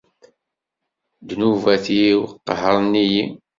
Ddnubat-iw 1.21 2.21
qehren-iyi. 2.47 3.25